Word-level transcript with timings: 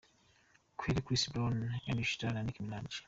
Kelly, 0.79 1.01
Chris 1.03 1.27
Brown, 1.31 1.59
Ed 1.87 1.99
Sheraan 2.03 2.33
na 2.33 2.41
Nicki 2.41 2.63
Minaj. 2.63 2.93